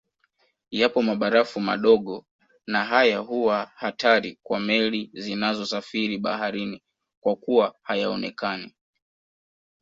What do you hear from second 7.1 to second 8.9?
kwakuwa hayaonekani